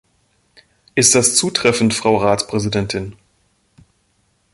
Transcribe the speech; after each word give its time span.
Ist 0.95 1.13
das 1.13 1.35
zutreffend, 1.35 1.93
Frau 1.93 2.17
Ratspräsidentin? 2.17 3.15